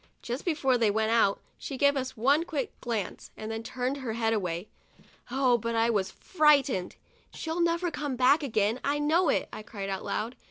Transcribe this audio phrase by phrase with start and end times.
[0.23, 4.33] Just before they went out, she gave us one quick glance, then turned her head
[4.33, 4.67] away.
[5.29, 6.95] Oh, but I was frightened!"
[7.35, 10.35] She'll never come back again, I know it!' I cried out loud.